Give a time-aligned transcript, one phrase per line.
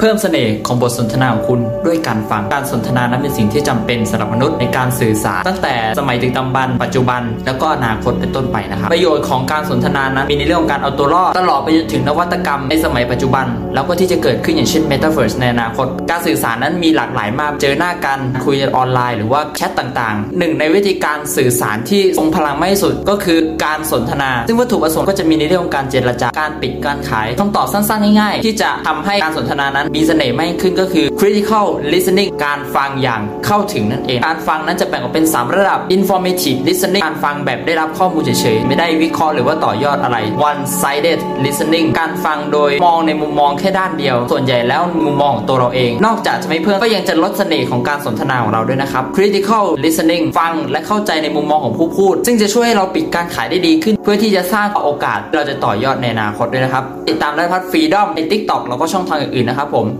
[0.00, 37.02] เพิ่มเสน่ห์ของบทสนทนาของคุณด้วยการฟังการสนทนานั้นเป็นสิ่งที่จำเป็นสำหรับมนุษย์ในการสื่อสารตั้งแต่สมัยดึกดำบรรพ์ปัจจุบัน แล้วก็อนาคตเป็นต้นไปนะครับประโยชน์ของการสนทนานั้นมีในเรื่องของการเอาตัวรอดตลอดไปจนถึงนวัตกรรมในสมัยปัจจุบัน แล้วก็ที่จะเกิดขึ้นอย่างเช่น Metaverse ในอนาคต การสื่อสารนั้นมีหลากหลายมากเจอหน้ากันคุยออนไลน์หรือว่าแชทต่างๆหนึ่งในวิธีการสื่อสารที่ทรงพลังมากที่สุดก็คือการสนทนา ซึ่งวัตถุประสงค์ก็จะมีในเรื่องของการเจรจาการปิดการขายคำตอบสั้นๆง่ายๆที่จะทำให้การสนทนานั้นมีเสน่ห์มากขึ้นก็คือ critical listening การฟังอย่างเข้าถึงนั่นเอง การฟังนั้นจะแบ่งออกเป็น 3 ระดับ informative listening
[37.04, 40.16] การฟังแบบได้รับข้อมูลเฉยๆ ไม่ได้วิเคราะห์หรือว่าต่อยอดอะไร
[40.48, 59.98] one sided listening การฟังโดยมองในมุมมองแค่ด้านเดียว ส่วนใหญ่แล้วมุมมองของตัวเราเอง นอกจากจะไม่เพิ่มก็ยังจะลดเสน่ห์ของการสนทนาของเราด้วยนะครับ critical listening ฟังและเข้าใจในมุมมองของผู้พูด ซึ่งจะช่วยให้เราปิดการขายได้ดีขึ้น เพื่อที่จะสร้างโอกาสเราจะต่อยอดในอนาคตด้วยนะครับติดตามได้พัดฟรีดอมใน TikTok แล้วก็ช่องทางอื่นๆนะครับผผม